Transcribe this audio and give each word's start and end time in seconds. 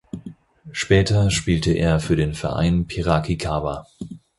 Später 0.71 1.29
spielte 1.29 1.73
er 1.73 1.99
für 1.99 2.15
den 2.15 2.33
Verein 2.33 2.87
Piracicaba. 2.87 3.85